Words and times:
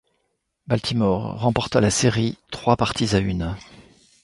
Baltimore 0.65 1.37
remporta 1.39 1.79
la 1.79 1.91
série 1.91 2.35
trois 2.49 2.75
parties 2.75 3.13
à 3.15 3.19
une. 3.19 3.55